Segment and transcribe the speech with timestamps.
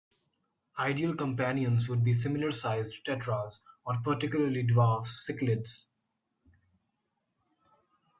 [0.79, 5.85] Ideal companions would be similar sized tetras or particularly, dwarf cichlids.